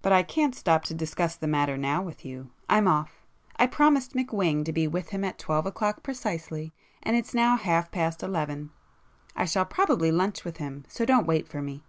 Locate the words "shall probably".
9.44-10.10